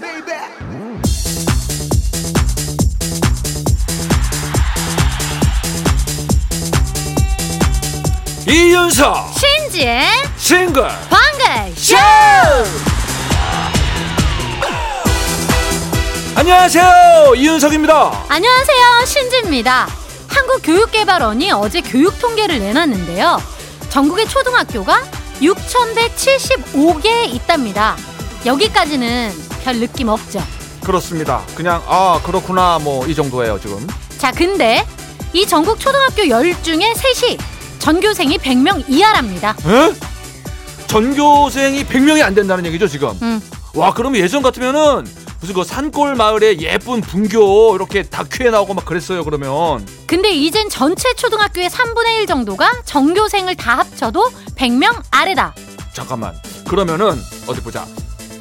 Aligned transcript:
baby. 0.00 0.32
이윤석 8.46 9.32
신지의 9.38 10.06
싱글 10.36 10.88
방글 11.08 11.74
쇼! 11.76 11.96
안녕하세요 16.34 17.34
이윤석입니다 17.36 18.24
안녕하세요. 18.28 19.04
신지입니다. 19.06 19.86
한국교육개발원이 20.28 21.52
어제 21.52 21.80
교육 21.80 22.18
통계를 22.18 22.58
내놨는데요. 22.58 23.40
전국의 23.90 24.28
초등학교가 24.28 25.02
6,175개 25.40 27.32
있답니다. 27.34 27.96
여기까지는 28.44 29.32
별 29.62 29.78
느낌 29.78 30.08
없죠. 30.08 30.42
그렇습니다 30.84 31.42
그냥 31.54 31.80
아 31.86 32.20
그렇구나 32.24 32.78
뭐 32.80 33.06
이 33.06 33.14
정도예요 33.14 33.60
지금 33.60 33.86
자, 34.18 34.30
근데 34.32 34.84
이 35.32 35.46
전국 35.46 35.78
초등학교 35.80 36.22
10중에 36.22 36.94
셋이 36.96 37.38
전교생이 37.78 38.38
100명 38.38 38.84
이하랍니다. 38.88 39.56
에? 39.66 39.92
전교생이 40.86 41.84
100명이 41.84 42.22
안 42.22 42.34
된다는 42.34 42.66
얘기죠 42.66 42.86
지금 42.88 43.10
음, 43.22 43.40
와 43.74 43.92
그러면 43.94 44.20
예전 44.20 44.42
같으면은 44.42 45.06
무슨 45.40 45.54
그 45.54 45.64
산골 45.64 46.14
마을에 46.16 46.58
예쁜 46.60 47.00
분교 47.00 47.74
이렇게 47.74 48.02
다큐에 48.04 48.50
나오고 48.50 48.74
막 48.74 48.84
그랬어요 48.84 49.24
그러면 49.24 49.84
근데 50.06 50.30
이젠 50.30 50.68
전체 50.68 51.12
초등학교의 51.14 51.68
3분의 51.70 52.18
1 52.20 52.26
정도가 52.26 52.82
전교생을 52.84 53.56
다 53.56 53.78
합쳐도 53.78 54.30
100명 54.56 55.02
아래다. 55.10 55.54
잠깐만 55.92 56.34
그러면은 56.68 57.20
어디 57.46 57.60
보자 57.60 57.86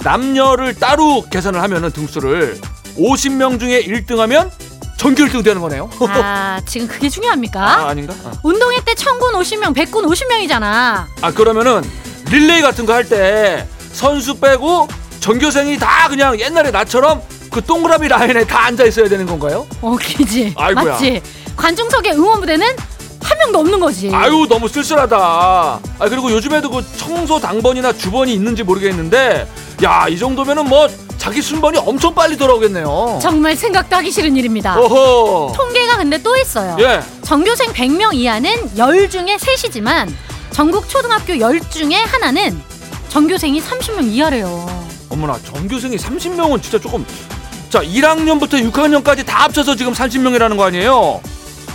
남녀를 0.04 0.76
따로 0.76 1.24
계산을 1.30 1.62
하면은 1.64 1.92
등수를 1.92 2.60
50명 2.98 3.60
중에 3.60 3.84
1등하면 3.84 4.50
전교 4.98 5.24
1등 5.26 5.44
되는 5.44 5.62
거네요 5.62 5.90
아, 6.10 6.62
지금 6.68 6.88
그게 6.88 7.10
중요합니까? 7.10 7.60
아, 7.60 7.90
아닌가? 7.90 8.14
아. 8.24 8.32
운동회 8.44 8.82
때 8.86 8.94
천군 8.94 9.34
50명, 9.34 9.74
백군 9.74 10.06
50명이잖아. 10.06 10.62
아 11.22 11.32
그러면은 11.34 11.82
릴레이 12.30 12.62
같은 12.62 12.86
거 12.86 12.94
할 12.94 13.08
때 13.10 13.68
선수 13.94 14.40
빼고 14.40 14.88
전교생이 15.20 15.78
다 15.78 16.08
그냥 16.08 16.40
옛날에 16.40 16.72
나처럼 16.72 17.22
그 17.52 17.62
동그라미 17.64 18.08
라인에 18.08 18.46
다 18.46 18.66
앉아 18.66 18.86
있어야 18.86 19.10
되는 19.10 19.26
건가요? 19.26 19.68
어, 19.82 19.98
기지. 19.98 20.54
아이고야. 20.56 20.84
맞지? 20.94 21.22
관중석의 21.58 22.14
응원부대는 22.14 22.68
한 23.32 23.38
명도 23.38 23.60
없는 23.60 23.80
거지. 23.80 24.12
아유 24.14 24.46
너무 24.50 24.68
쓸쓸하다. 24.68 25.18
아 25.18 25.80
그리고 26.10 26.30
요즘에도 26.32 26.70
그 26.70 26.84
청소 26.98 27.40
당번이나 27.40 27.94
주번이 27.94 28.34
있는지 28.34 28.64
모르겠는데 28.64 29.48
야 29.84 30.08
이 30.10 30.18
정도면은 30.18 30.68
뭐 30.68 30.88
자기 31.18 31.42
순번이 31.42 31.78
엄청 31.80 32.14
빨리 32.14 32.36
돌아오겠네요. 32.36 33.20
정말 33.22 33.56
생각도 33.56 33.96
하기 33.98 34.12
싫은 34.12 34.36
일입니다. 34.36 34.78
어허. 34.78 35.54
통계가 35.56 35.98
근데 35.98 36.18
또 36.22 36.36
있어요. 36.36 36.76
예. 36.80 37.02
전교생 37.24 37.72
100명 37.72 38.14
이하는 38.14 38.52
10 38.76 39.10
중에 39.10 39.38
셋이지만 39.40 40.14
전국 40.52 40.90
초등학교 40.90 41.34
10 41.40 41.72
중에 41.72 41.96
하나는 41.96 42.62
전교생이 43.10 43.62
30명 43.62 44.04
이하래요. 44.12 44.86
어머나 45.10 45.38
전교생이 45.46 45.96
30명은 45.98 46.62
진짜 46.62 46.80
조금 46.80 47.06
자 47.70 47.82
1학년부터 47.82 48.72
6학년까지 48.72 49.26
다 49.26 49.44
합쳐서 49.44 49.76
지금 49.76 49.94
30명이라는 49.94 50.58
거 50.58 50.66
아니에요? 50.66 51.22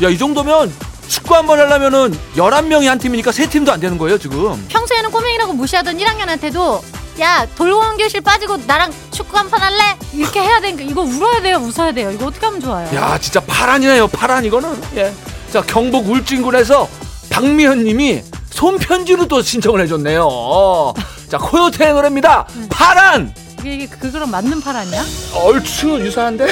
야 0.03 0.09
이 0.11 0.19
정도면 0.19 0.71
축구 1.09 1.35
한 1.35 1.47
번 1.47 1.59
하려면은 1.61 2.17
11명이 2.37 2.87
한 2.87 2.99
팀이니까 2.99 3.33
세 3.33 3.49
팀도 3.49 3.73
안 3.73 3.81
되는 3.81 3.97
거예요 3.99 4.19
지금. 4.19 4.65
평소에는 4.69 5.11
꼬맹이라고 5.11 5.53
무시하던 5.53 5.99
1학년한테도 5.99 6.81
야 7.21 7.47
돌봄 7.57 7.97
교실 7.97 8.21
빠지고 8.21 8.59
나랑 8.67 8.93
축구 9.11 9.37
한 9.39 9.49
판 9.49 9.61
할래? 9.63 9.97
이렇게 10.13 10.41
해야 10.41 10.61
되니까 10.61 10.83
이거 10.83 11.03
울어야 11.03 11.41
돼요 11.41 11.57
웃어야 11.59 11.93
돼요 11.93 12.11
이거 12.11 12.27
어떻게 12.27 12.45
하면 12.47 12.61
좋아요? 12.61 12.95
야 12.95 13.17
진짜 13.19 13.41
파란이네요 13.41 14.09
파란 14.09 14.45
이거는 14.45 14.79
예. 14.97 15.13
자 15.53 15.63
경북 15.63 16.09
울진군에서 16.11 16.89
박미현 17.31 17.85
님이 17.85 18.23
손편지로 18.51 19.29
또 19.29 19.41
신청을 19.41 19.81
해줬네요 19.83 20.93
자 21.31 21.39
코요태의 21.39 21.93
노래입니다 21.95 22.47
파란 22.69 23.33
이게, 23.61 23.75
이게 23.75 23.87
그거랑 23.87 24.31
맞는 24.31 24.61
팔 24.61 24.77
아니야? 24.77 25.03
얼추 25.35 26.01
유사한데 26.01 26.47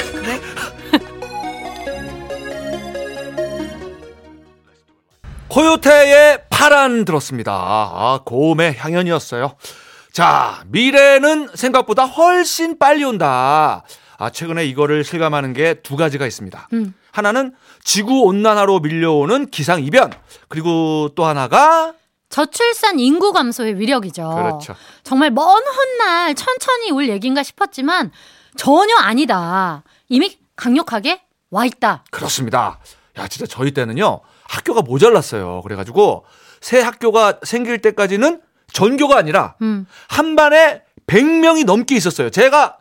코요태의 5.55 6.47
파란 6.49 7.05
들었습니다 7.05 7.53
아 7.53 8.19
고음의 8.25 8.75
향연이었어요 8.75 9.55
자 10.11 10.61
미래는 10.67 11.47
생각보다 11.53 12.03
훨씬 12.03 12.77
빨리 12.77 13.05
온다 13.05 13.85
아 14.17 14.29
최근에 14.29 14.65
이거를 14.65 15.05
실감하는 15.05 15.53
게 15.53 15.75
두 15.75 15.95
가지가 15.95 16.27
있습니다 16.27 16.67
음. 16.73 16.93
하나는 17.13 17.53
지구 17.85 18.23
온난화로 18.23 18.81
밀려오는 18.81 19.45
기상 19.49 19.81
이변 19.81 20.11
그리고 20.49 21.11
또 21.15 21.23
하나가 21.23 21.93
저출산 22.27 22.99
인구 22.99 23.31
감소의 23.31 23.79
위력이죠. 23.79 24.27
그렇죠. 24.35 24.75
정말 25.03 25.31
먼 25.31 25.63
훗날 25.63 26.35
천천히 26.35 26.91
올 26.91 27.07
얘기인가 27.07 27.43
싶었지만 27.43 28.11
전혀 28.57 28.93
아니다. 28.97 29.83
이미 30.09 30.37
강력하게 30.57 31.21
와 31.51 31.65
있다. 31.65 32.03
그렇습니다. 32.11 32.79
야, 33.17 33.27
진짜 33.29 33.45
저희 33.47 33.71
때는요, 33.71 34.19
학교가 34.47 34.81
모자랐어요. 34.81 35.61
그래가지고, 35.63 36.25
새 36.61 36.81
학교가 36.81 37.39
생길 37.43 37.79
때까지는 37.81 38.41
전교가 38.73 39.17
아니라, 39.17 39.55
음. 39.61 39.85
한 40.07 40.35
반에 40.35 40.81
100명이 41.07 41.65
넘게 41.65 41.95
있었어요. 41.95 42.29
제가 42.29 42.77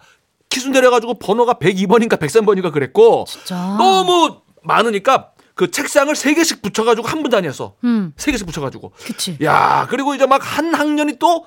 키순대려가지고 0.51 1.19
번호가 1.19 1.55
102번인가 1.55 2.19
103번인가 2.19 2.73
그랬고, 2.73 3.25
진짜. 3.29 3.55
너무 3.79 4.41
많으니까 4.63 5.31
그 5.55 5.71
책상을 5.71 6.13
3개씩 6.15 6.63
붙여가지고 6.63 7.07
한 7.07 7.23
분 7.23 7.31
다녔어. 7.31 7.75
음. 7.85 8.13
3개씩 8.17 8.47
붙여가지고. 8.47 8.93
그치. 9.07 9.37
야, 9.43 9.87
그리고 9.91 10.15
이제 10.15 10.27
막 10.27 10.41
한 10.43 10.75
학년이 10.75 11.19
또 11.19 11.47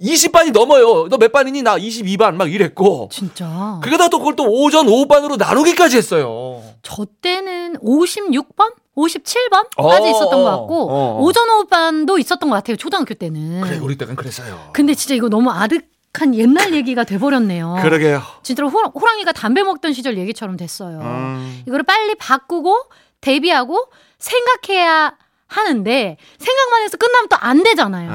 20반이 0.00 0.52
넘어요. 0.52 1.08
너 1.08 1.16
몇 1.18 1.30
반이니? 1.32 1.62
나 1.62 1.76
22반 1.76 2.34
막 2.34 2.52
이랬고. 2.52 3.08
진짜. 3.12 3.78
그게다 3.82 4.08
또 4.08 4.18
그걸 4.18 4.36
또 4.36 4.44
오전 4.44 4.88
오후반으로 4.88 5.36
나누기까지 5.36 5.96
했어요. 5.96 6.62
저 6.82 7.06
때는 7.20 7.76
56번? 7.78 8.74
57번까지 8.96 10.02
어, 10.02 10.06
있었던 10.08 10.42
것 10.42 10.44
같고 10.44 10.90
어. 10.90 11.18
오전 11.22 11.48
오후반도 11.48 12.18
있었던 12.18 12.50
것 12.50 12.56
같아요. 12.56 12.76
초등학교 12.76 13.14
때는. 13.14 13.62
그래, 13.62 13.78
우리 13.78 13.96
때는 13.96 14.16
그랬어요. 14.16 14.70
근데 14.72 14.94
진짜 14.94 15.14
이거 15.14 15.28
너무 15.30 15.50
아득한 15.50 16.34
옛날 16.34 16.74
얘기가 16.74 17.04
돼버렸네요. 17.04 17.78
그러게요. 17.82 18.22
진짜로 18.42 18.68
호, 18.68 18.78
호랑이가 18.80 19.32
담배 19.32 19.62
먹던 19.62 19.92
시절 19.94 20.18
얘기처럼 20.18 20.56
됐어요. 20.58 20.98
음. 21.00 21.62
이거를 21.66 21.84
빨리 21.84 22.14
바꾸고 22.16 22.76
대비하고 23.22 23.86
생각해야 24.18 25.14
하는데 25.52 26.16
생각만 26.38 26.82
해서 26.82 26.96
끝나면 26.96 27.28
또 27.28 27.36
안 27.42 27.62
되잖아요. 27.64 28.10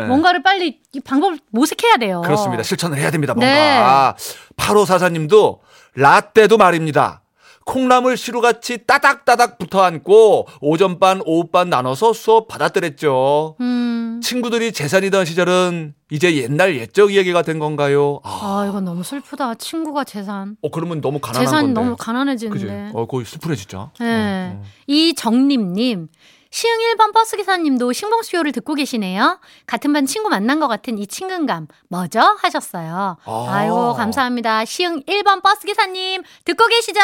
네. 0.00 0.06
뭔가를 0.08 0.42
빨리 0.42 0.80
이 0.92 1.00
방법을 1.00 1.38
모색해야 1.50 1.96
돼요. 1.98 2.22
그렇습니다. 2.24 2.64
실천을 2.64 2.98
해야 2.98 3.10
됩니다. 3.12 3.34
뭔가. 3.34 4.16
네. 4.18 4.54
8544님도 4.56 5.58
라떼도 5.94 6.58
말입니다. 6.58 7.22
콩나물 7.64 8.16
시루같이 8.16 8.86
따닥따닥 8.86 9.58
붙어 9.58 9.82
앉고 9.82 10.48
오전반 10.60 11.20
오후반 11.24 11.68
나눠서 11.70 12.14
수업 12.14 12.48
받았더랬죠. 12.48 13.56
음. 13.60 14.20
친구들이 14.24 14.72
재산이던 14.72 15.24
시절은 15.26 15.94
이제 16.10 16.34
옛날 16.36 16.74
옛적 16.76 17.12
이야기가 17.12 17.42
된 17.42 17.58
건가요? 17.58 18.20
아, 18.24 18.62
아 18.62 18.66
이건 18.68 18.84
너무 18.86 19.04
슬프다. 19.04 19.54
친구가 19.56 20.04
재산. 20.04 20.56
어 20.62 20.70
그러면 20.70 21.00
너무 21.00 21.18
가난한 21.20 21.44
재산이 21.46 21.66
건데. 21.68 21.80
너무 21.80 21.96
그지? 21.96 22.04
가난해지는데. 22.06 22.90
어, 22.94 23.06
거의 23.06 23.24
슬프네 23.26 23.54
진짜. 23.54 23.90
네. 24.00 24.52
어, 24.56 24.62
어. 24.62 24.64
이정림님. 24.86 26.08
시흥 26.50 26.78
1번 26.96 27.12
버스기사님도 27.12 27.92
신봉수요를 27.92 28.52
듣고 28.52 28.74
계시네요. 28.74 29.38
같은 29.66 29.92
반 29.92 30.06
친구 30.06 30.30
만난 30.30 30.58
것 30.60 30.66
같은 30.66 30.96
이 30.98 31.06
친근감. 31.06 31.68
뭐죠? 31.88 32.20
하셨어요. 32.40 33.18
아. 33.22 33.46
아이고, 33.50 33.92
감사합니다. 33.94 34.64
시흥 34.64 35.02
1번 35.02 35.42
버스기사님, 35.42 36.22
듣고 36.46 36.66
계시죠? 36.68 37.00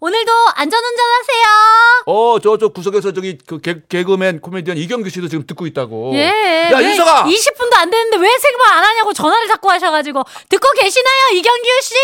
오늘도 0.00 0.32
안전운전 0.56 1.06
하세요. 1.20 1.44
어, 2.06 2.38
저, 2.42 2.58
저 2.58 2.68
구석에서 2.68 3.12
저기 3.12 3.38
그 3.46 3.60
개, 3.60 3.76
개그맨 3.88 4.40
코미디언 4.40 4.76
이경규 4.76 5.10
씨도 5.10 5.28
지금 5.28 5.46
듣고 5.46 5.66
있다고. 5.66 6.12
예. 6.14 6.68
야, 6.72 6.78
왜 6.78 6.84
윤서가! 6.90 7.24
20분도 7.24 7.74
안 7.76 7.90
됐는데 7.90 8.16
왜 8.16 8.36
생방 8.38 8.72
안 8.78 8.84
하냐고 8.84 9.12
전화를 9.12 9.46
자꾸 9.46 9.70
하셔가지고. 9.70 10.24
듣고 10.48 10.68
계시나요, 10.72 11.34
이경규 11.34 11.68
씨? 11.82 11.94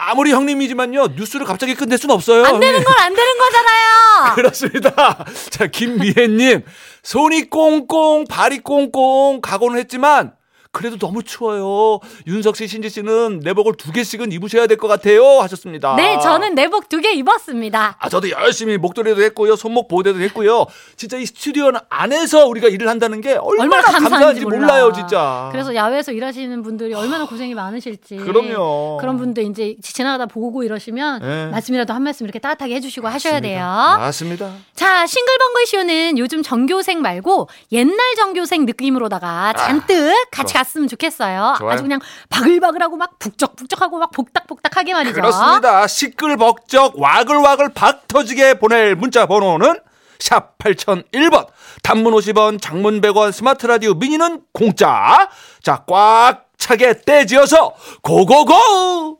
아무리 0.00 0.32
형님이지만요, 0.32 1.08
뉴스를 1.14 1.44
갑자기 1.44 1.74
끝낼 1.74 1.98
순 1.98 2.10
없어요. 2.10 2.44
안 2.46 2.58
되는. 2.58 2.82
건 2.82 2.92
안 3.02 3.14
되는 3.14 3.38
거잖아요. 3.38 4.34
그렇습니다. 4.36 5.24
자, 5.50 5.66
김미애 5.66 6.21
님. 6.28 6.64
손이 7.02 7.50
꽁꽁, 7.50 8.24
발이 8.28 8.60
꽁꽁 8.60 9.40
가고는 9.42 9.78
했지만, 9.78 10.34
그래도 10.72 10.96
너무 10.96 11.22
추워요. 11.22 12.00
윤석 12.26 12.56
씨, 12.56 12.66
신지 12.66 12.88
씨는 12.88 13.40
내복을 13.44 13.74
두 13.76 13.92
개씩은 13.92 14.32
입으셔야 14.32 14.66
될 14.66 14.78
것 14.78 14.88
같아요. 14.88 15.40
하셨습니다. 15.40 15.94
네, 15.96 16.18
저는 16.22 16.54
내복 16.54 16.88
두 16.88 17.02
개 17.02 17.12
입었습니다. 17.12 17.96
아, 17.98 18.08
저도 18.08 18.30
열심히 18.30 18.78
목도리도 18.78 19.20
했고요. 19.22 19.54
손목 19.56 19.86
보호대도 19.88 20.20
했고요. 20.20 20.64
진짜 20.96 21.18
이 21.18 21.26
스튜디오 21.26 21.70
안에서 21.90 22.46
우리가 22.46 22.68
일을 22.68 22.88
한다는 22.88 23.20
게 23.20 23.32
얼마나, 23.34 23.62
얼마나 23.62 23.82
감사한지, 23.82 24.10
감사한지 24.10 24.40
몰라. 24.44 24.58
몰라요, 24.60 24.92
진짜. 24.94 25.48
그래서 25.52 25.74
야외에서 25.74 26.12
일하시는 26.12 26.62
분들이 26.62 26.94
얼마나 26.94 27.26
고생이 27.26 27.54
많으실지. 27.54 28.16
그럼요. 28.16 28.96
그런 28.98 29.18
분들 29.18 29.42
이제 29.44 29.74
지나가다 29.82 30.24
보고 30.26 30.62
이러시면 30.62 31.20
네. 31.20 31.46
말씀이라도 31.50 31.92
한 31.92 32.02
말씀 32.02 32.24
이렇게 32.24 32.38
따뜻하게 32.38 32.76
해주시고 32.76 33.08
하셔야 33.08 33.40
돼요. 33.40 33.60
맞습니다. 33.64 34.52
자, 34.74 35.06
싱글벙글 35.06 35.66
쇼는 35.66 36.18
요즘 36.18 36.42
전교생 36.42 37.02
말고 37.02 37.48
옛날 37.72 37.98
전교생 38.16 38.64
느낌으로다가 38.64 39.52
잔뜩 39.54 40.14
같이 40.30 40.56
갔으면 40.62 40.88
좋겠어요. 40.88 41.44
아, 41.44 41.58
좋아요. 41.58 41.72
아주 41.72 41.82
그냥 41.82 42.00
바글바글하고 42.28 42.96
막 42.96 43.18
북적북적하고 43.18 43.98
막 43.98 44.10
복닥복닥하게 44.12 44.94
말이죠. 44.94 45.14
그렇습니다. 45.14 45.86
시끌벅적 45.86 46.98
와글와글 46.98 47.70
박 47.74 48.06
터지게 48.08 48.54
보낼 48.54 48.94
문자 48.94 49.26
번호는 49.26 49.80
샵 50.18 50.56
8001번. 50.58 51.46
단문 51.82 52.14
50원, 52.14 52.62
장문 52.62 53.00
100원, 53.00 53.32
스마트 53.32 53.66
라디오 53.66 53.94
미니는 53.94 54.42
공짜. 54.52 55.28
자, 55.62 55.84
꽉 55.88 56.44
차게 56.58 57.02
떼지어서 57.04 57.74
고고고! 58.02 59.18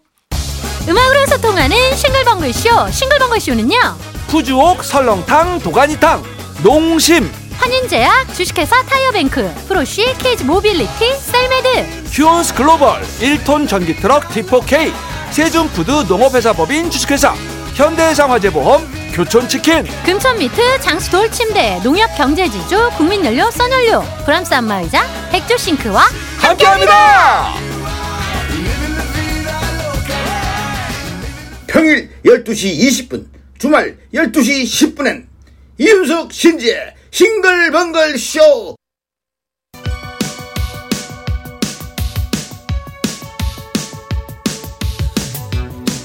음악으로 0.88 1.26
소통하는 1.26 1.76
싱글벙글 1.96 2.52
쇼. 2.52 2.68
싱글벙글 2.90 3.40
쇼는요. 3.40 3.76
푸주옥, 4.28 4.84
설렁탕, 4.84 5.58
도가니탕, 5.60 6.22
농심, 6.62 7.30
한인제약, 7.56 8.34
주식회사 8.34 8.82
타이어뱅크, 8.82 9.52
프로쉬, 9.68 10.04
케이지 10.18 10.44
모빌리티, 10.44 11.14
셀메드, 11.18 12.08
휴온스 12.10 12.54
글로벌, 12.54 13.02
1톤 13.20 13.68
전기 13.68 13.94
트럭 13.96 14.28
T4K, 14.28 14.92
세준푸드 15.30 16.06
농업회사 16.08 16.52
법인 16.52 16.90
주식회사, 16.90 17.34
현대해상화재보험, 17.74 19.12
교촌치킨, 19.14 19.84
금천미트, 20.04 20.80
장수 20.80 21.10
돌 21.10 21.30
침대, 21.30 21.80
농협 21.82 22.14
경제지주, 22.16 22.90
국민연료, 22.96 23.50
써연료, 23.50 24.02
브람스 24.24 24.54
안마의자, 24.54 25.06
백조싱크와 25.30 26.02
함께합니다! 26.38 27.54
평일 31.66 32.10
12시 32.24 32.78
20분, 33.08 33.26
주말 33.58 33.96
12시 34.12 34.64
10분엔 34.64 35.24
이윤석 35.78 36.32
신지의 36.32 36.94
싱글벙글 37.12 38.16
쇼. 38.18 38.74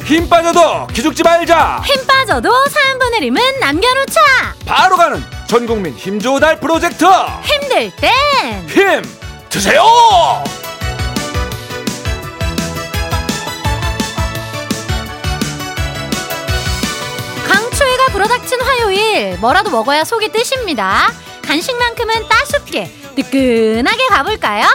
힘 0.05 0.27
빠져도 0.29 0.87
기죽지 0.87 1.21
말자! 1.23 1.81
힘 1.85 2.05
빠져도 2.07 2.49
사연 2.69 2.97
보내림은 2.99 3.41
남겨놓자. 3.59 4.21
바로 4.65 4.95
가는 4.95 5.21
전국민 5.47 5.93
힘조달 5.93 6.59
프로젝트! 6.59 7.05
힘들 7.43 7.91
땐 7.97 8.67
힘 8.67 9.01
드세요! 9.49 9.83
불어닥친 18.17 18.59
화요일 18.59 19.37
뭐라도 19.37 19.69
먹어야 19.69 20.03
속이 20.03 20.31
뜨십니다. 20.31 21.11
간식만큼은 21.43 22.27
따숩게 22.27 22.91
뜨끈하게 23.15 24.07
가볼까요? 24.07 24.65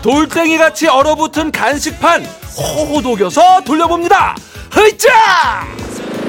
돌덩이 0.00 0.56
같이 0.56 0.88
얼어붙은 0.88 1.52
간식판 1.52 2.24
호호 2.56 3.02
녹여서 3.02 3.60
돌려봅니다. 3.66 4.34
흐이짜! 4.70 5.12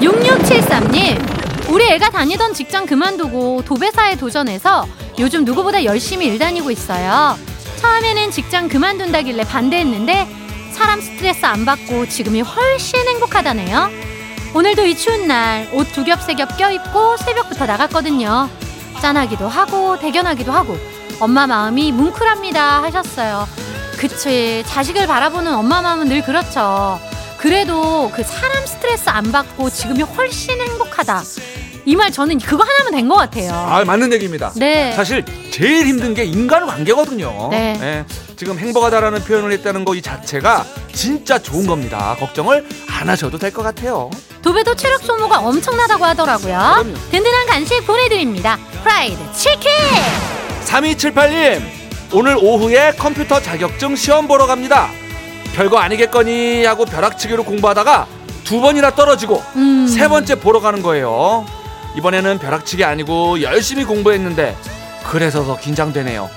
6673님 0.00 1.70
우리 1.70 1.88
애가 1.92 2.10
다니던 2.10 2.52
직장 2.52 2.84
그만두고 2.84 3.62
도배사에 3.64 4.16
도전해서 4.16 4.86
요즘 5.18 5.46
누구보다 5.46 5.84
열심히 5.84 6.26
일 6.26 6.38
다니고 6.38 6.70
있어요. 6.70 7.38
처음에는 7.80 8.30
직장 8.30 8.68
그만둔다길래 8.68 9.44
반대했는데 9.44 10.28
사람 10.72 11.00
스트레스 11.00 11.46
안 11.46 11.64
받고 11.64 12.10
지금이 12.10 12.42
훨씬 12.42 13.08
행복하다네요. 13.08 14.07
오늘도 14.54 14.86
이 14.86 14.96
추운 14.96 15.28
날 15.28 15.68
옷 15.72 15.92
두 15.92 16.04
겹 16.04 16.20
세 16.22 16.34
겹 16.34 16.56
껴입고 16.56 17.16
새벽부터 17.18 17.66
나갔거든요. 17.66 18.48
짠하기도 19.00 19.46
하고 19.48 19.98
대견하기도 19.98 20.50
하고 20.50 20.76
엄마 21.20 21.46
마음이 21.46 21.92
뭉클합니다 21.92 22.82
하셨어요. 22.82 23.46
그치 23.98 24.64
자식을 24.66 25.06
바라보는 25.06 25.54
엄마 25.54 25.82
마음은 25.82 26.08
늘 26.08 26.22
그렇죠. 26.22 27.00
그래도 27.36 28.10
그 28.14 28.22
사람 28.24 28.66
스트레스 28.66 29.08
안 29.10 29.30
받고 29.30 29.70
지금이 29.70 30.02
훨씬 30.02 30.60
행복하다. 30.60 31.22
이 31.86 31.94
말 31.96 32.10
저는 32.12 32.38
그거 32.38 32.64
하나면 32.64 32.92
된 32.92 33.08
것 33.08 33.14
같아요. 33.16 33.50
아, 33.52 33.82
맞는 33.84 34.12
얘기입니다. 34.12 34.52
네. 34.56 34.92
사실 34.92 35.24
제일 35.50 35.86
힘든 35.86 36.12
게 36.14 36.24
인간 36.24 36.66
관계거든요. 36.66 37.48
네. 37.50 37.78
예, 37.80 38.04
지금 38.38 38.58
행복하다라는 38.58 39.24
표현을 39.24 39.52
했다는 39.52 39.84
거 39.84 39.94
이 39.94 40.02
자체가 40.02 40.64
진짜 40.92 41.38
좋은 41.38 41.66
겁니다. 41.66 42.16
걱정을 42.20 42.64
안 43.00 43.08
하셔도 43.08 43.36
될 43.38 43.52
것 43.52 43.62
같아요. 43.62 44.10
도배도 44.42 44.76
체력 44.76 45.02
소모가 45.02 45.40
엄청나다고 45.40 46.04
하더라고요. 46.04 46.56
그럼요. 46.58 46.94
든든한 47.10 47.46
간식 47.46 47.84
보내드립니다. 47.86 48.56
프라이드 48.82 49.18
치킨! 49.34 49.70
3278님, 50.66 51.62
오늘 52.12 52.36
오후에 52.40 52.92
컴퓨터 52.96 53.40
자격증 53.40 53.96
시험 53.96 54.28
보러 54.28 54.46
갑니다. 54.46 54.88
별거 55.54 55.78
아니겠거니 55.78 56.64
하고 56.64 56.84
벼락치기로 56.84 57.42
공부하다가 57.44 58.06
두 58.44 58.60
번이나 58.60 58.94
떨어지고 58.94 59.42
음. 59.56 59.86
세 59.88 60.06
번째 60.08 60.36
보러 60.36 60.60
가는 60.60 60.82
거예요. 60.82 61.44
이번에는 61.96 62.38
벼락치기 62.38 62.84
아니고 62.84 63.42
열심히 63.42 63.84
공부했는데 63.84 64.56
그래서 65.10 65.44
더 65.44 65.58
긴장되네요. 65.58 66.30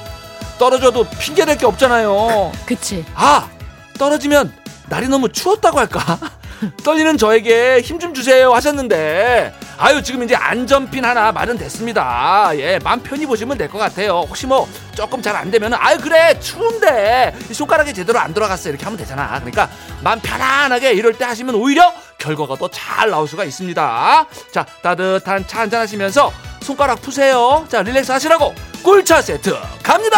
떨어져도 0.66 1.08
핑계 1.20 1.44
댈 1.44 1.58
게 1.58 1.66
없잖아요. 1.66 2.52
그치. 2.68 3.04
아 3.16 3.50
떨어지면 3.98 4.54
날이 4.90 5.08
너무 5.08 5.28
추웠다고 5.30 5.80
할까? 5.80 6.20
떨리는 6.86 7.18
저에게 7.18 7.82
힘 7.82 7.98
좀 8.00 8.14
주세요 8.14 8.54
하셨는데 8.54 9.54
아유 9.80 10.04
지금 10.04 10.22
이제 10.22 10.36
안전핀 10.36 11.04
하나 11.04 11.32
마련됐습니다. 11.32 12.52
예, 12.58 12.78
마음 12.84 13.00
편히 13.02 13.26
보시면 13.26 13.58
될 13.58 13.70
것 13.70 13.80
같아요. 13.80 14.24
혹시 14.30 14.46
뭐 14.46 14.68
조금 14.94 15.20
잘 15.24 15.36
안 15.36 15.50
되면은 15.50 15.76
아유 15.82 15.98
그래 16.00 16.40
추운데 16.40 17.34
이 17.50 17.54
손가락이 17.56 17.92
제대로 17.96 18.20
안 18.20 18.32
돌아갔어 18.32 18.70
이렇게 18.70 18.84
하면 18.84 18.98
되잖아. 19.00 19.30
그러니까 19.40 19.68
마음 20.04 20.20
편안하게 20.20 20.94
이럴 20.94 21.14
때 21.18 21.26
하시면 21.26 21.56
오히려 21.56 21.92
결과가 22.20 22.56
더 22.58 22.68
잘 22.72 23.10
나올 23.10 23.28
수가 23.28 23.46
있습니다. 23.46 24.28
자 24.52 24.66
따뜻한 24.84 25.48
차 25.48 25.62
한잔 25.62 25.82
하시면서 25.82 26.32
손가락 26.62 27.02
푸세요. 27.02 27.66
자 27.70 27.82
릴렉스 27.82 28.12
하시라고 28.12 28.54
꿀차 28.84 29.22
세트 29.22 29.56
갑니다. 29.84 30.18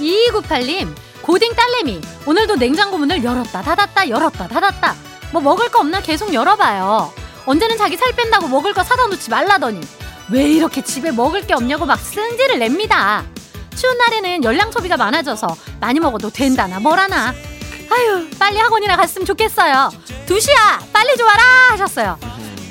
2298님, 0.00 0.94
고딩 1.22 1.54
딸내미, 1.54 2.00
오늘도 2.26 2.56
냉장고 2.56 2.98
문을 2.98 3.22
열었다, 3.22 3.62
닫았다, 3.62 4.08
열었다, 4.08 4.48
닫았다. 4.48 4.94
뭐 5.32 5.40
먹을 5.40 5.68
거 5.70 5.78
없나 5.80 6.00
계속 6.00 6.34
열어봐요. 6.34 7.12
언제는 7.46 7.76
자기 7.76 7.96
살 7.96 8.12
뺀다고 8.12 8.48
먹을 8.48 8.72
거 8.72 8.82
사다 8.82 9.06
놓지 9.06 9.30
말라더니, 9.30 9.80
왜 10.30 10.42
이렇게 10.50 10.82
집에 10.82 11.12
먹을 11.12 11.46
게 11.46 11.54
없냐고 11.54 11.86
막 11.86 11.98
승질을 12.00 12.58
냅니다. 12.58 13.22
추운 13.76 13.96
날에는 13.98 14.44
열량 14.44 14.72
소비가 14.72 14.96
많아져서 14.96 15.56
많이 15.80 16.00
먹어도 16.00 16.30
된다나 16.30 16.80
뭐라나. 16.80 17.34
아유, 17.90 18.28
빨리 18.38 18.58
학원이나 18.58 18.96
갔으면 18.96 19.26
좋겠어요. 19.26 19.90
두시야, 20.26 20.80
빨리 20.92 21.16
좀 21.16 21.26
와라! 21.26 21.42
하셨어요. 21.70 22.18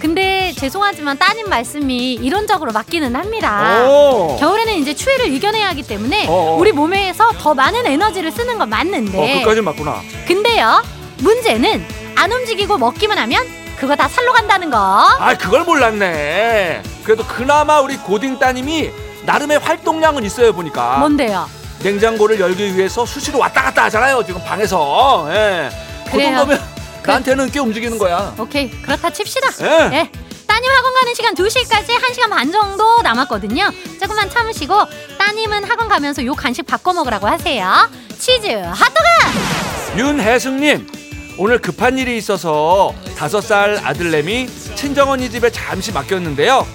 근데 0.08 0.52
죄송하지만 0.58 1.18
따님 1.18 1.48
말씀이 1.48 2.16
이론적으로 2.16 2.74
맞기는 2.74 3.16
합니다. 3.16 3.86
오. 3.88 4.36
겨울에는 4.38 4.74
이제 4.74 4.94
추위를 4.94 5.28
이겨내야 5.34 5.70
하기 5.70 5.84
때문에 5.84 6.28
어어. 6.28 6.58
우리 6.58 6.74
몸에서 6.74 7.32
더 7.40 7.54
많은 7.54 7.88
에너지를 7.88 8.30
쓰는 8.30 8.58
건 8.58 8.68
맞는데 8.68 9.18
어, 9.18 9.40
끝까지 9.40 9.62
맞구나. 9.62 10.02
근데요 10.28 10.84
문제는 11.20 11.86
안 12.16 12.30
움직이고 12.34 12.78
먹기만 12.78 13.18
하면 13.18 13.46
그거 13.78 13.96
다 13.96 14.10
살로 14.10 14.34
간다는 14.34 14.70
거 14.70 14.78
아, 14.78 15.38
그걸 15.38 15.64
몰랐네. 15.64 16.84
그래도 17.06 17.24
그나마 17.26 17.80
우리 17.80 17.96
고딩 17.96 18.40
따님이 18.40 18.92
나름의 19.24 19.60
활동량은 19.60 20.26
있어요 20.26 20.52
보니까. 20.52 20.98
뭔데요 20.98 21.48
냉장고를 21.82 22.42
열기 22.42 22.76
위해서 22.76 23.06
수시로 23.06 23.40
왔다 23.40 23.62
갔다 23.62 23.86
하잖아요 23.86 24.22
지금 24.26 24.44
방에서. 24.44 25.28
예. 25.32 25.70
그 26.08 26.12
그래요. 26.12 26.36
정도면 26.40 26.73
나한테는 27.06 27.52
꽤 27.52 27.60
움직이는 27.60 27.98
거야. 27.98 28.34
오케이 28.40 28.70
그렇다 28.82 29.10
칩시다 29.12 29.50
예. 29.62 29.96
예. 29.98 30.12
따님 30.48 30.72
학원 30.72 30.94
가는 30.94 31.14
시간 31.16 31.34
2시까지 31.36 31.88
1시간 31.88 32.30
반 32.30 32.52
정도 32.52 33.02
남았거든요 33.02 33.72
조금만 34.00 34.30
참으시고 34.30 34.76
따님은 35.18 35.64
학원 35.64 35.88
가면서 35.90 36.24
요 36.26 36.34
간식 36.34 36.64
바꿔 36.64 36.94
먹으라고 36.94 37.28
하세요 37.28 37.90
치즈 38.20 38.48
핫도그 38.48 39.98
윤혜승님 39.98 40.88
오늘 41.40 41.58
급한 41.60 41.98
일이 41.98 42.18
있어서 42.18 42.94
다섯 43.18 43.42
살 43.42 43.80
아들내미 43.84 44.48
친정언니 44.76 45.32
집에 45.32 45.50
잠시 45.50 45.92
맡겼는데요. 45.92 46.68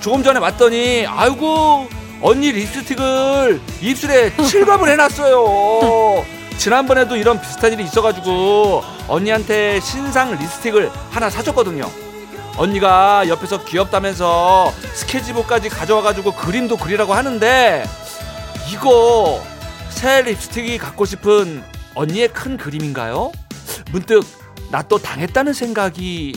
조금 0.00 0.22
전에 0.22 0.38
왔더니 0.40 1.04
아이고 1.06 1.86
언니 2.22 2.50
립스틱을 2.52 3.60
입술에 3.82 4.34
칠갑을 4.42 4.88
해놨어요. 4.90 6.24
지난번에도 6.58 7.16
이런 7.16 7.40
비슷한 7.40 7.72
일이 7.72 7.84
있어가지고 7.84 8.82
언니한테 9.08 9.80
신상 9.80 10.32
립스틱을 10.38 10.90
하나 11.10 11.30
사줬거든요. 11.30 11.88
언니가 12.56 13.28
옆에서 13.28 13.64
귀엽다면서 13.64 14.72
스케치북까지 14.94 15.68
가져와가지고 15.68 16.32
그림도 16.32 16.76
그리라고 16.78 17.12
하는데 17.14 17.84
이거 18.72 19.42
새 19.90 20.22
립스틱이 20.22 20.78
갖고 20.78 21.04
싶은 21.04 21.62
언니의 21.94 22.28
큰 22.28 22.56
그림인가요? 22.56 23.30
문득 23.92 24.24
나 24.70 24.82
또 24.82 24.98
당했다는 24.98 25.52
생각이 25.52 26.34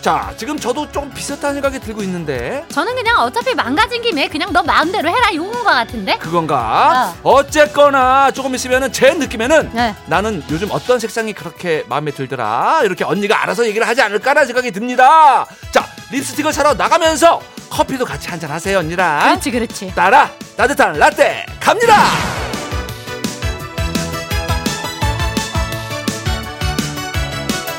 자 0.00 0.32
지금 0.36 0.58
저도 0.58 0.90
좀 0.92 1.10
비슷한 1.10 1.54
생각이 1.54 1.80
들고 1.80 2.02
있는데 2.02 2.64
저는 2.70 2.94
그냥 2.94 3.18
어차피 3.20 3.54
망가진 3.54 4.00
김에 4.00 4.28
그냥 4.28 4.52
너 4.52 4.62
마음대로 4.62 5.08
해라 5.08 5.30
이건 5.30 5.50
것 5.50 5.64
같은데? 5.64 6.16
그건가? 6.18 7.14
어 7.22 7.46
쨌거나 7.46 8.30
조금 8.30 8.54
있으면은 8.54 8.92
제 8.92 9.12
느낌에는 9.12 9.70
네. 9.72 9.94
나는 10.06 10.42
요즘 10.50 10.68
어떤 10.70 10.98
색상이 11.00 11.32
그렇게 11.32 11.84
마음에 11.88 12.12
들더라 12.12 12.82
이렇게 12.84 13.04
언니가 13.04 13.42
알아서 13.42 13.66
얘기를 13.66 13.86
하지 13.88 14.00
않을까라는 14.02 14.46
생각이 14.46 14.70
듭니다 14.70 15.46
자 15.72 15.84
립스틱을 16.12 16.52
사러 16.52 16.74
나가면서 16.74 17.40
커피도 17.68 18.04
같이 18.04 18.28
한잔 18.28 18.50
하세요 18.50 18.78
언니랑 18.78 19.20
그렇지 19.20 19.50
그렇지. 19.50 19.94
따라 19.94 20.30
따뜻한 20.56 20.92
라떼 20.98 21.44
갑니다 21.60 22.04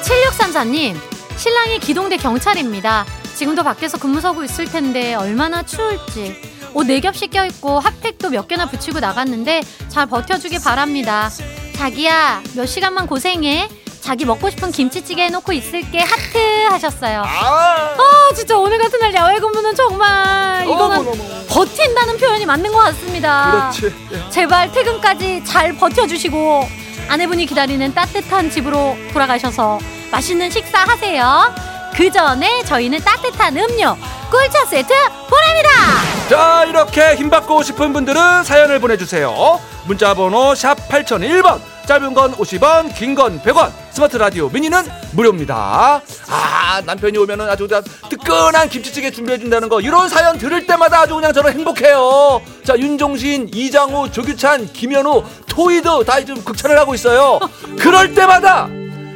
7634님, 0.04 0.96
신랑이 1.40 1.80
기동대 1.80 2.18
경찰입니다. 2.18 3.06
지금도 3.36 3.64
밖에서 3.64 3.98
근무 3.98 4.20
서고 4.20 4.44
있을 4.44 4.66
텐데 4.66 5.14
얼마나 5.16 5.64
추울지. 5.64 6.36
옷 6.74 6.86
네 6.86 7.00
겹씩 7.00 7.32
껴입고 7.32 7.80
핫팩도 7.80 8.30
몇 8.30 8.48
개나 8.48 8.68
붙이고 8.70 9.00
나갔는데 9.00 9.62
잘 9.88 10.06
버텨주길 10.06 10.60
바랍니다. 10.62 11.30
자기야, 11.78 12.44
몇 12.56 12.66
시간만 12.66 13.08
고생해. 13.08 13.70
자기 14.02 14.26
먹고 14.26 14.50
싶은 14.50 14.72
김치찌개 14.72 15.24
해놓고 15.24 15.54
있을게. 15.54 16.00
하트 16.02 16.38
하셨어요. 16.70 17.22
아, 17.22 17.96
아, 17.98 18.34
진짜 18.36 18.58
오늘 18.58 18.78
같은 18.78 19.00
날 19.00 19.14
야외 19.14 19.40
근무는 19.40 19.74
정말 19.76 20.66
이거는 20.66 21.06
버틴다는 21.48 22.18
표현이 22.18 22.46
맞는 22.46 22.72
것 22.72 22.78
같습니다. 22.80 23.72
그렇지 23.80 23.96
제발 24.30 24.72
퇴근까지 24.74 25.44
잘 25.46 25.74
버텨주시고 25.78 26.68
아내분이 27.10 27.46
기다리는 27.48 27.94
따뜻한 27.94 28.50
집으로 28.52 28.96
돌아가셔서 29.12 29.80
맛있는 30.12 30.50
식사 30.52 30.80
하세요. 30.84 31.54
그 31.96 32.10
전에 32.12 32.64
저희는 32.64 33.00
따뜻한 33.00 33.58
음료 33.58 33.98
꿀차 34.32 34.66
세트 34.66 34.94
보냅니다. 35.28 35.70
자 36.30 36.64
이렇게 36.66 37.16
힘받고 37.16 37.64
싶은 37.64 37.92
분들은 37.92 38.44
사연을 38.44 38.80
보내주세요 38.80 39.60
문자번호 39.88 40.54
샵 40.54 40.76
8001번 40.88 41.60
짧은 41.88 42.14
건 42.14 42.34
50원 42.36 42.94
긴 42.96 43.16
건 43.16 43.42
100원 43.42 43.72
스마트 43.90 44.18
라디오 44.18 44.48
미니는 44.50 44.84
무료입니다 45.14 46.02
아 46.30 46.82
남편이 46.86 47.18
오면은 47.18 47.50
아주 47.50 47.68
그냥 47.68 47.82
뜨끈한 48.10 48.70
김치찌개 48.70 49.10
준비해준다는 49.10 49.68
거 49.70 49.82
이런 49.82 50.08
사연 50.08 50.38
들을 50.38 50.68
때마다 50.68 51.00
아주 51.02 51.16
그냥 51.16 51.34
저는 51.34 51.52
행복해요 51.54 52.40
자 52.64 52.78
윤종신 52.78 53.50
이장우 53.52 54.12
조규찬 54.12 54.72
김현우 54.72 55.24
토이도 55.60 56.06
다 56.06 56.20
지금 56.22 56.42
극찬을 56.42 56.80
하고 56.80 56.96
있어요 56.96 57.38
그럴 57.78 58.14
때마다 58.14 58.70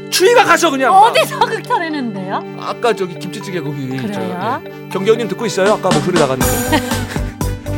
추위가 0.10 0.44
가서 0.44 0.70
그냥 0.70 0.92
막. 0.92 1.04
어디서 1.06 1.40
극찬했는데요? 1.40 2.58
아까 2.60 2.94
저기 2.94 3.18
김치찌개 3.18 3.62
거기 3.62 3.88
그래요? 3.88 4.12
저, 4.14 4.22
예. 4.22 4.90
경경님 4.90 5.30
듣고 5.30 5.46
있어요 5.46 5.76
아까 5.76 5.90
목소리 5.90 6.20
나갔는데 6.20 6.78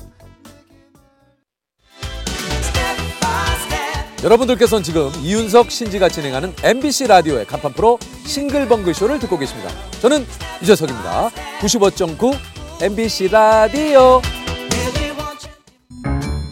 여러분들께서는 4.24 4.84
지금 4.84 5.12
이윤석 5.22 5.70
신지가 5.70 6.10
진행하는 6.10 6.56
MBC 6.64 7.06
라디오의 7.06 7.46
간판 7.46 7.74
프로 7.74 8.00
싱글벙글 8.26 8.96
쇼를 8.96 9.20
듣고 9.20 9.38
계십니다. 9.38 9.70
저는 10.02 10.26
유재석입니다. 10.64 11.30
95.9 11.62 12.36
MBC 12.82 13.28
라디오. 13.30 14.22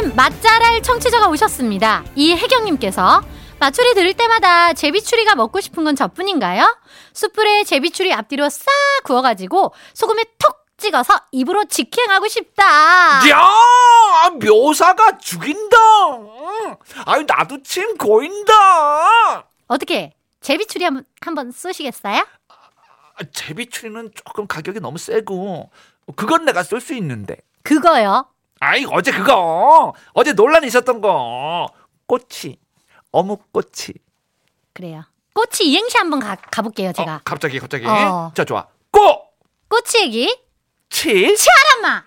님 0.00 0.16
맛잘알 0.16 0.80
청취자가 0.82 1.28
오셨습니다. 1.28 2.04
이혜경님께서 2.14 3.22
마추리 3.58 3.92
들을 3.92 4.14
때마다 4.14 4.72
제비추리가 4.72 5.34
먹고 5.34 5.60
싶은 5.60 5.84
건 5.84 5.94
저뿐인가요? 5.94 6.74
숯불에 7.12 7.64
제비추리 7.64 8.10
앞뒤로 8.14 8.48
싹 8.48 8.64
구워가지고 9.04 9.74
소금에 9.92 10.24
톡 10.38 10.64
찍어서 10.78 11.12
입으로 11.32 11.66
직행하고 11.66 12.28
싶다. 12.28 12.64
야, 13.28 14.30
묘사가 14.42 15.18
죽인다. 15.18 15.76
응. 16.16 16.76
아유 17.04 17.24
나도 17.28 17.62
침 17.62 17.98
고인다. 17.98 19.44
어떻게 19.66 20.14
제비추리 20.40 20.82
한번 20.84 21.04
한번 21.20 21.52
쏘시겠어요? 21.52 22.24
아, 22.48 23.24
제비추리는 23.34 24.12
조금 24.24 24.46
가격이 24.46 24.80
너무 24.80 24.96
세고 24.96 25.70
그건 26.16 26.46
내가 26.46 26.62
쓸수 26.62 26.94
있는데. 26.94 27.36
그거요. 27.62 28.29
아이 28.60 28.84
어제 28.90 29.10
그거 29.10 29.94
어제 30.12 30.32
논란 30.34 30.64
있었던 30.64 31.00
거 31.00 31.68
꼬치 32.06 32.58
어묵 33.10 33.52
꼬치. 33.52 33.94
그래요. 34.72 35.04
꼬치 35.34 35.68
이행시 35.68 35.96
한번 35.98 36.20
가, 36.20 36.36
가볼게요, 36.36 36.92
제가. 36.92 37.16
어, 37.16 37.20
갑자기 37.24 37.58
갑자기. 37.58 37.86
어. 37.86 38.32
자 38.34 38.44
좋아. 38.44 38.66
꼬 38.90 39.24
꼬치 39.68 40.02
얘기. 40.02 40.38
치. 40.90 41.34
치아람마. 41.36 42.04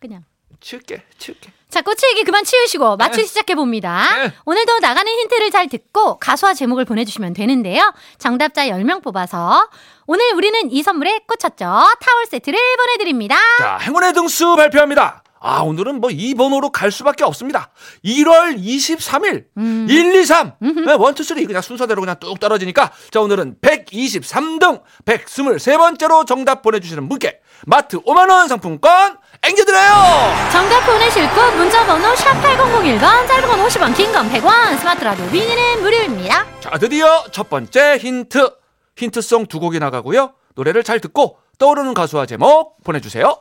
그냥. 0.00 0.24
치울게 0.60 1.02
치울게. 1.18 1.52
자, 1.70 1.82
꼬치 1.82 2.04
얘기 2.10 2.24
그만 2.24 2.42
치우시고 2.44 2.96
맞추기 2.96 3.26
시작해 3.28 3.54
봅니다. 3.54 4.04
네. 4.16 4.32
오늘도 4.44 4.80
나가는 4.80 5.10
힌트를 5.10 5.50
잘 5.52 5.68
듣고 5.68 6.18
가수와 6.18 6.52
제목을 6.54 6.84
보내주시면 6.84 7.32
되는데요. 7.32 7.94
정답자 8.18 8.66
10명 8.66 9.02
뽑아서 9.04 9.68
오늘 10.06 10.32
우리는 10.34 10.70
이 10.72 10.82
선물에 10.82 11.20
꽂혔죠. 11.28 11.64
타월 11.64 12.26
세트를 12.28 12.58
보내드립니다. 12.76 13.36
자, 13.58 13.78
행운의 13.82 14.12
등수 14.14 14.56
발표합니다. 14.56 15.22
아, 15.42 15.60
오늘은 15.62 16.00
뭐 16.02 16.10
이 16.10 16.34
번호로 16.34 16.70
갈 16.70 16.90
수밖에 16.90 17.24
없습니다. 17.24 17.70
1월 18.04 18.58
23일, 18.58 19.46
음. 19.56 19.86
1, 19.88 20.14
2, 20.16 20.24
3. 20.26 20.52
네, 20.60 20.68
1, 20.70 21.14
2, 21.18 21.22
3 21.24 21.46
그냥 21.46 21.62
순서대로 21.62 22.02
그냥 22.02 22.16
뚝 22.20 22.38
떨어지니까. 22.38 22.90
자, 23.10 23.20
오늘은 23.20 23.56
123등, 23.62 24.82
123번째로 25.06 26.26
정답 26.26 26.60
보내주시는 26.62 27.08
분께 27.08 27.40
마트 27.64 27.98
5만원 28.02 28.48
상품권 28.48 29.16
앵겨드려요! 29.42 30.50
정답 30.52 30.80
보내실 30.84 31.26
곳 31.34 31.54
문자번호 31.56 32.14
샵 32.14 32.32
8001번 32.42 33.26
짧은 33.26 33.48
건 33.48 33.66
50원 33.66 33.96
긴 33.96 34.12
건 34.12 34.30
100원 34.30 34.78
스마트 34.78 35.02
라디오 35.02 35.24
미니는 35.26 35.80
무료입니다. 35.82 36.46
자, 36.60 36.70
드디어 36.78 37.24
첫 37.32 37.48
번째 37.48 37.96
힌트. 37.98 38.50
힌트송 38.96 39.46
두 39.46 39.58
곡이 39.60 39.78
나가고요. 39.78 40.34
노래를 40.56 40.82
잘 40.84 41.00
듣고 41.00 41.38
떠오르는 41.58 41.94
가수와 41.94 42.26
제목 42.26 42.82
보내주세요. 42.84 43.34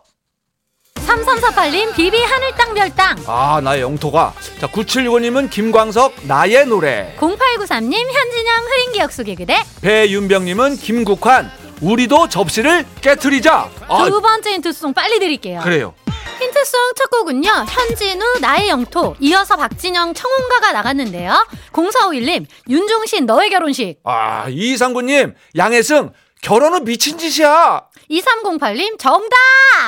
3348님 0.96 1.94
비비 1.96 2.22
하늘 2.24 2.52
땅 2.56 2.74
별땅 2.74 3.18
아, 3.28 3.60
나의 3.62 3.82
영토가. 3.82 4.34
자, 4.60 4.68
9765님은 4.68 5.50
김광석, 5.50 6.14
나의 6.28 6.66
노래. 6.68 7.16
0893님 7.20 7.94
현진영 7.94 8.66
흐린 8.68 8.92
기억 8.94 9.12
속의 9.12 9.36
그대 9.36 9.64
배윤병님은 9.82 10.78
김국환 10.78 11.52
우리도 11.82 12.28
접시를 12.30 12.86
깨트리자. 13.02 13.70
아, 13.88 14.06
두 14.10 14.22
번째 14.22 14.52
힌트송 14.54 14.94
빨리 14.94 15.20
드릴게요. 15.20 15.62
그래요. 15.64 15.94
힌트송 16.40 16.80
첫 16.96 17.10
곡은요. 17.10 17.50
현진우 17.70 18.40
나의 18.42 18.70
영토 18.70 19.16
이어서 19.20 19.56
박진영 19.58 20.14
청혼가가 20.14 20.72
나갔는데요. 20.72 21.46
0451님 21.74 22.46
윤종신 22.70 23.26
너의 23.26 23.50
결혼식. 23.50 24.00
아 24.04 24.48
이상구님 24.50 25.36
양혜승 25.58 26.12
결혼은 26.42 26.86
미친 26.86 27.18
짓이야. 27.18 27.84
2308님 28.10 28.98
정답! 28.98 29.38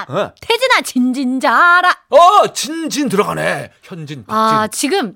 어, 0.10 0.34
태진아 0.42 0.82
진진자라. 0.82 1.90
어 2.10 2.54
진진 2.54 3.08
들어가네. 3.10 3.72
현진 3.82 4.26
박진. 4.26 4.36
아 4.36 4.68
지금 4.68 5.16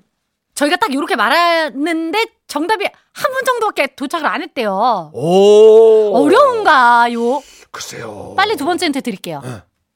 저희가 0.54 0.76
딱 0.76 0.92
이렇게 0.92 1.16
말하는데 1.16 2.24
정답이 2.46 2.84
한 3.12 3.32
분 3.32 3.44
정도밖에 3.44 3.88
도착을 3.96 4.26
안 4.26 4.42
했대요. 4.42 5.10
오 5.12 6.12
어려운가요? 6.24 7.42
글쎄요. 7.70 8.34
빨리 8.36 8.56
두 8.56 8.64
번째 8.64 8.86
힌트 8.86 9.02
드릴게요. 9.02 9.42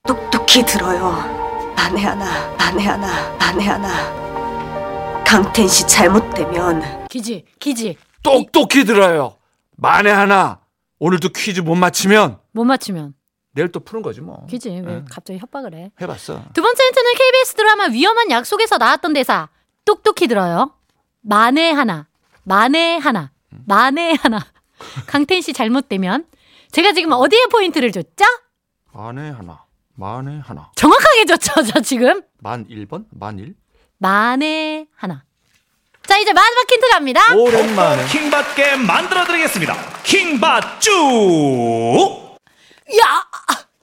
똑똑히 0.06 0.64
들어요. 0.64 1.12
만에 1.76 2.02
하나, 2.02 2.50
만에 2.56 2.84
하나, 2.84 3.36
만에 3.38 3.64
하나. 3.66 5.24
강텐 5.24 5.68
씨 5.68 5.86
잘못되면 5.86 7.06
기지, 7.08 7.44
기지. 7.58 7.96
똑똑히 8.22 8.84
들어요. 8.84 9.36
만에 9.76 10.10
하나 10.10 10.60
오늘도 10.98 11.30
퀴즈 11.30 11.60
못 11.60 11.74
맞히면 11.76 12.38
못 12.52 12.64
맞추면 12.64 13.14
내일 13.52 13.70
또 13.72 13.80
푸는 13.80 14.02
거지 14.02 14.20
뭐. 14.20 14.44
기지. 14.48 14.68
왜 14.70 14.76
응. 14.78 15.04
갑자기 15.10 15.38
협박을 15.38 15.74
해? 15.74 15.90
해봤어. 16.00 16.42
두 16.52 16.62
번째 16.62 16.82
힌트는 16.84 17.12
KBS 17.14 17.54
드라마 17.54 17.84
위험한 17.86 18.30
약속에서 18.30 18.76
나왔던 18.78 19.12
대사. 19.12 19.48
똑똑히 19.84 20.26
들어요. 20.26 20.74
만에 21.22 21.70
하나, 21.70 22.06
만에 22.54 22.96
하나, 22.98 23.30
만에 23.64 24.14
하나. 24.20 24.44
강텐 25.06 25.40
씨 25.40 25.52
잘못되면 25.52 26.26
제가 26.72 26.92
지금 26.94 27.12
어디에 27.12 27.46
포인트를 27.46 27.92
줬죠? 27.92 28.24
만에 28.92 29.30
하나, 29.30 29.62
만에 29.94 30.40
하나. 30.40 30.72
정확하게 30.74 31.26
줬죠, 31.26 31.62
저 31.62 31.80
지금. 31.80 32.22
만 32.38 32.66
1번? 32.66 33.04
만 33.12 33.38
1? 33.38 33.54
만에 33.98 34.86
하나. 34.96 35.22
자, 36.02 36.18
이제 36.18 36.32
마지막 36.32 36.68
힌트 36.68 36.88
갑니다. 36.90 37.20
오랜만에. 37.36 38.04
킹받게 38.08 38.76
만들어드리겠습니다. 38.78 40.02
킹받쭈! 40.02 40.90
야! 43.00 43.29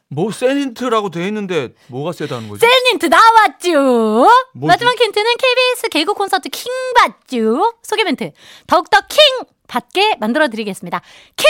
뭐 0.10 0.32
센 0.32 0.50
힌트라고 0.50 1.10
돼 1.10 1.28
있는데 1.28 1.74
뭐가 1.88 2.14
세다는 2.14 2.48
거지? 2.50 2.62
센 2.62 2.70
힌트 2.92 3.08
나왔죠? 3.08 4.30
뭐지? 4.54 4.68
마지막 4.68 5.00
힌트는 5.00 5.32
KBS 5.38 5.90
개그 5.90 6.14
콘서트 6.14 6.50
킹 6.50 6.72
받죠? 6.96 7.74
소개 7.84 8.04
멘트. 8.04 8.32
더욱더 8.68 9.00
킹 9.02 9.20
받게 9.68 10.16
만들어 10.20 10.48
드리겠습니다. 10.48 11.02
킹 11.36 11.46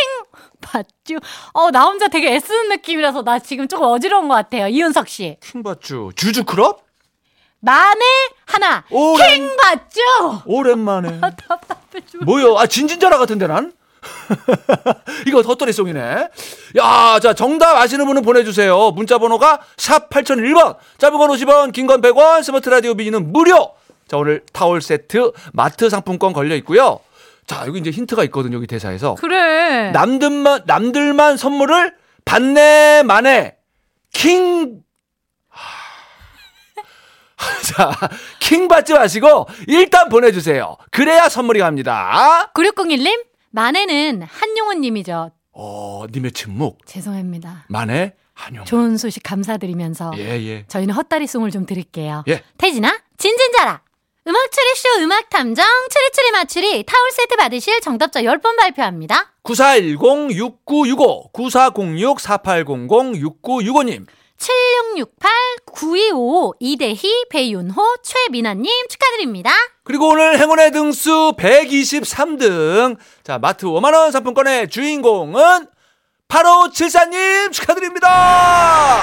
받죠? 0.61 1.17
어, 1.53 1.69
나 1.69 1.83
혼자 1.85 2.07
되게 2.07 2.33
애쓰는 2.33 2.69
느낌이라서 2.69 3.23
나 3.23 3.37
지금 3.37 3.67
조금 3.67 3.87
어지러운 3.87 4.27
것 4.27 4.33
같아요. 4.33 4.67
이윤석 4.67 5.07
씨. 5.07 5.37
킹 5.41 5.61
받쥬. 5.61 6.11
주주크럽? 6.15 6.83
만에 7.59 7.99
하나. 8.45 8.83
킹 8.89 9.55
받죠? 9.57 10.01
오랜만에. 10.45 11.19
뭐요? 12.25 12.57
아 12.57 12.65
진진자라 12.65 13.17
같은데 13.19 13.45
난? 13.45 13.71
이거 15.27 15.41
헛소리송이네. 15.41 16.29
야, 16.77 17.19
자 17.21 17.33
정답 17.33 17.77
아시는 17.77 18.05
분은 18.05 18.21
보내주세요. 18.21 18.91
문자 18.91 19.17
번호가 19.17 19.59
샵 19.77 20.09
8001번. 20.09 20.77
짧은 20.97 21.17
건 21.17 21.29
50원, 21.29 21.71
긴 21.73 21.87
건 21.87 22.01
100원. 22.01 22.43
스마트 22.43 22.69
라디오 22.69 22.93
미니는 22.93 23.31
무료. 23.31 23.73
자 24.07 24.17
오늘 24.17 24.43
타월 24.53 24.81
세트 24.81 25.31
마트 25.53 25.89
상품권 25.89 26.33
걸려 26.33 26.55
있고요. 26.55 26.99
자 27.45 27.63
여기 27.67 27.79
이제 27.79 27.91
힌트가 27.91 28.23
있거든요. 28.25 28.57
여기 28.57 28.67
대사에서 28.67 29.15
그래. 29.15 29.91
남들만 29.91 30.63
남들만 30.65 31.37
선물을 31.37 31.93
받네 32.25 33.03
만에 33.03 33.55
킹. 34.13 34.81
자, 37.75 37.91
킹 38.39 38.67
받지 38.67 38.93
마시고 38.93 39.47
일단 39.67 40.09
보내주세요. 40.09 40.75
그래야 40.91 41.29
선물이 41.29 41.59
갑니다. 41.59 42.49
9601님, 42.55 43.23
만에는 43.51 44.24
한용운 44.24 44.82
님이죠. 44.82 45.32
어, 45.54 46.04
님의 46.12 46.32
침묵. 46.34 46.86
죄송합니다. 46.86 47.66
만에 47.70 48.13
한용. 48.34 48.66
좋은 48.66 48.98
소식 48.98 49.24
감사드리면서 49.24 50.12
예, 50.18 50.39
예. 50.44 50.66
저희는 50.68 50.94
헛다리송을 50.94 51.50
좀 51.51 51.66
드릴게요. 51.66 52.24
예. 52.27 52.44
태진아, 52.58 53.00
진진자라. 53.18 53.82
음악 54.27 54.51
추리쇼 54.51 54.89
음악 55.04 55.30
탐정 55.30 55.66
추리추리 55.89 56.32
맞추리 56.32 56.84
타월 56.84 57.12
세트 57.12 57.38
받으실 57.38 57.80
정답자 57.82 58.22
10분 58.22 58.58
발표합니다. 58.58 59.32
9410-6965, 59.44 61.32
9406-4800-6965님. 61.32 64.06
7668-9255 64.38 66.53
이대희, 66.60 67.25
배윤호, 67.29 67.82
최민아님 68.03 68.65
축하드립니다. 68.89 69.51
그리고 69.84 70.10
오늘 70.10 70.38
행운의 70.39 70.72
등수 70.72 71.34
123등. 71.38 72.98
자, 73.24 73.38
마트 73.39 73.65
5만원 73.65 74.12
상품권의 74.12 74.70
주인공은 74.70 75.67
8574님 76.27 77.51
축하드립니다! 77.53 79.01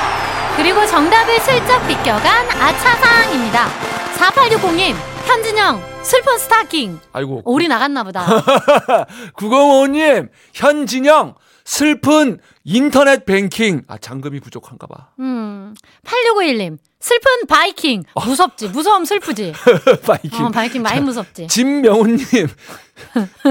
그리고 0.56 0.86
정답을 0.86 1.40
슬쩍 1.40 1.86
비껴간 1.88 2.48
아차상입니다. 2.50 3.68
4860님, 4.16 4.94
현진영, 5.26 5.82
슬픈 6.02 6.38
스타킹. 6.38 7.00
아이고. 7.12 7.42
올이 7.44 7.66
나갔나 7.66 8.04
보다. 8.04 8.24
905님, 9.36 10.28
현진영, 10.52 11.34
슬픈 11.64 12.38
인터넷 12.64 13.24
뱅킹. 13.24 13.82
아, 13.88 13.96
잔금이 13.98 14.40
부족한가 14.40 14.86
봐. 14.86 15.08
음, 15.18 15.74
8651님, 16.04 16.78
슬픈 17.00 17.46
바이킹. 17.48 18.04
무섭지. 18.26 18.68
무서움 18.68 19.04
슬프지. 19.04 19.52
바이킹. 20.06 20.44
어, 20.44 20.50
바이킹 20.50 20.82
많이 20.82 21.00
무섭지. 21.00 21.46
진명훈님, 21.48 22.18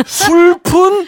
술푼 0.05 1.07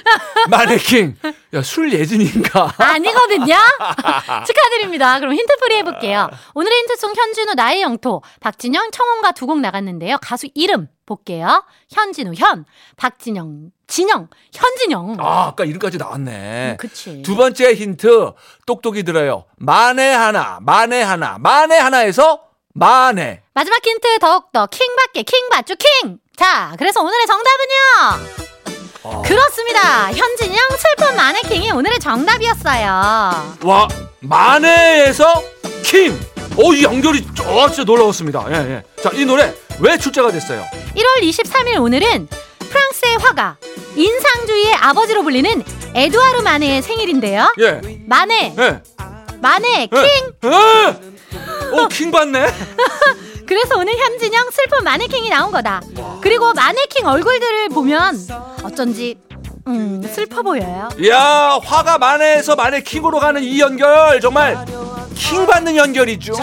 마네킹. 0.49 1.17
야, 1.53 1.61
술 1.61 1.91
예진인가? 1.93 2.73
아니거든요. 2.77 3.55
축하드립니다. 4.45 5.19
그럼 5.19 5.33
힌트풀이 5.33 5.75
해볼게요. 5.77 6.29
오늘의 6.53 6.77
힌트송 6.79 7.13
현진우 7.15 7.53
나의 7.53 7.81
영토 7.81 8.21
박진영 8.41 8.91
청혼가 8.91 9.31
두 9.31 9.45
곡 9.45 9.59
나갔는데요. 9.59 10.17
가수 10.21 10.47
이름 10.55 10.87
볼게요. 11.05 11.63
현진우 11.91 12.33
현 12.35 12.65
박진영 12.97 13.69
진영 13.87 14.27
현진영. 14.51 15.17
아, 15.19 15.45
아까 15.47 15.63
이름까지 15.65 15.97
나왔네. 15.99 16.71
음, 16.71 16.77
그치. 16.77 17.21
두 17.21 17.35
번째 17.35 17.73
힌트, 17.75 18.31
똑똑히 18.65 19.03
들어요. 19.03 19.45
만에 19.57 20.11
하나, 20.11 20.57
만에 20.61 21.03
하나, 21.03 21.37
만에 21.39 21.77
하나에서 21.77 22.41
만에. 22.73 23.43
마지막 23.53 23.85
힌트 23.85 24.17
더욱더 24.19 24.65
킹받게 24.65 25.23
킹받죠 25.23 25.75
킹. 25.75 26.17
자, 26.37 26.73
그래서 26.77 27.01
오늘의 27.01 27.25
정답은요. 27.27 28.31
아. 29.03 29.21
그렇습니다. 29.21 30.11
현진영 30.11 30.57
슬픈 30.77 31.15
마네킹이 31.15 31.71
오늘의 31.71 31.99
정답이었어요. 31.99 33.57
와, 33.63 33.87
만에에서 34.21 35.43
킹. 35.83 36.19
오, 36.57 36.73
이 36.73 36.83
연결이, 36.83 37.25
어, 37.45 37.67
진짜 37.67 37.83
놀라웠습니다. 37.83 38.45
예, 38.49 38.55
예. 38.75 39.01
자, 39.01 39.11
이 39.13 39.25
노래 39.25 39.53
왜 39.79 39.97
출제가 39.97 40.31
됐어요? 40.31 40.65
1월 40.95 41.21
23일 41.29 41.81
오늘은 41.81 42.27
프랑스의 42.59 43.17
화가 43.17 43.57
인상주의의 43.95 44.75
아버지로 44.75 45.23
불리는 45.23 45.63
에두아르 45.93 46.41
마네의 46.41 46.81
생일인데요. 46.81 47.53
예, 47.59 47.81
마네, 48.07 48.55
예. 48.57 48.81
마네, 49.41 49.87
킹. 49.87 49.99
예. 50.43 50.49
예. 50.49 51.77
오, 51.77 51.87
킹 51.89 52.11
받네. 52.11 52.45
그래서 53.45 53.77
오늘 53.77 53.95
현진영 53.95 54.49
슬픈 54.51 54.83
마네킹이 54.83 55.29
나온 55.29 55.51
거다. 55.51 55.81
그리고 56.25 56.51
마네킹 56.53 57.05
얼굴들을 57.05 57.69
보면 57.69 58.17
어쩐지 58.63 59.15
음 59.67 60.01
슬퍼 60.11 60.41
보여요. 60.41 60.89
이야, 60.99 61.59
화가 61.63 61.99
만에에서 61.99 62.55
만에 62.55 62.81
킹으로 62.81 63.19
가는 63.19 63.43
이 63.43 63.59
연결 63.59 64.19
정말 64.19 64.57
킹 65.13 65.45
받는 65.45 65.75
연결이죠. 65.75 66.33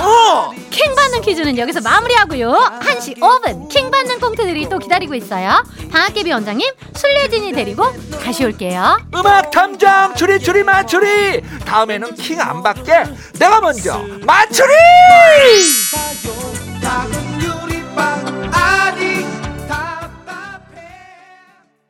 킹 0.71 0.95
받는 0.95 1.21
퀴즈는 1.23 1.59
여기서 1.59 1.81
마무리하고요. 1.81 2.53
1시 2.81 3.19
5분 3.19 3.69
킹 3.69 3.91
받는 3.91 4.21
꽁트들이 4.21 4.69
또 4.69 4.79
기다리고 4.79 5.17
있어요. 5.17 5.65
방학개비 5.91 6.31
원장님 6.31 6.71
술래진이 6.95 7.51
데리고 7.53 7.85
다시 8.25 8.45
올게요. 8.45 8.99
음악 9.17 9.51
탐정 9.51 10.15
추리 10.15 10.39
추리 10.39 10.63
맞추리. 10.63 11.43
다음에는 11.67 12.15
킹 12.15 12.41
안 12.41 12.63
받게 12.63 13.03
내가 13.41 13.61
먼저 13.61 13.99
맞추리. 14.25 14.73